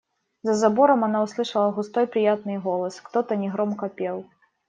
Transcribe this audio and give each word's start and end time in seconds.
За 0.43 0.55
забором 0.55 1.03
она 1.03 1.21
услышала 1.21 1.71
густой 1.71 2.07
приятный 2.07 2.57
голос: 2.57 2.99
кто-то 3.01 3.35
негромко 3.35 3.87
пел. 3.87 4.25